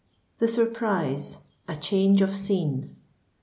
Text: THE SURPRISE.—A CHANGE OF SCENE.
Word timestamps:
THE 0.39 0.47
SURPRISE.—A 0.47 1.75
CHANGE 1.75 2.21
OF 2.23 2.35
SCENE. 2.35 2.95